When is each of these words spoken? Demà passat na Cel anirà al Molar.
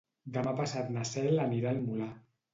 Demà 0.37 0.53
passat 0.59 0.89
na 0.95 1.03
Cel 1.11 1.43
anirà 1.45 1.77
al 1.77 1.85
Molar. 1.87 2.11